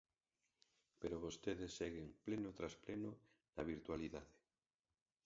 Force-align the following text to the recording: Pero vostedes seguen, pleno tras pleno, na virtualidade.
Pero 0.99 1.23
vostedes 1.25 1.71
seguen, 1.79 2.07
pleno 2.25 2.49
tras 2.57 2.75
pleno, 2.83 3.11
na 3.55 3.63
virtualidade. 3.71 4.33